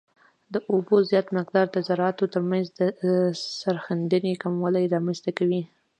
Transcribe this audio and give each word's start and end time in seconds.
د 0.53 0.55
اوبو 0.71 0.95
زیات 1.09 1.27
مقدار 1.37 1.67
د 1.71 1.77
ذراتو 1.87 2.31
ترمنځ 2.33 2.67
د 2.79 2.81
سریښېدنې 3.59 4.33
کموالی 4.43 4.85
رامنځته 4.95 5.31
کوي 5.39 5.61